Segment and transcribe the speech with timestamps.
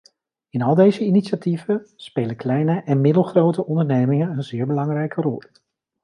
[0.49, 5.41] In al deze initiatieven spelen kleine en middelgrote ondernemingen een zeer belangrijke rol.